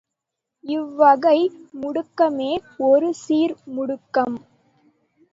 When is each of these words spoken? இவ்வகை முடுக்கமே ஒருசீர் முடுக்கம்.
இவ்வகை 0.63 1.39
முடுக்கமே 1.81 2.49
ஒருசீர் 2.83 3.53
முடுக்கம். 3.75 4.37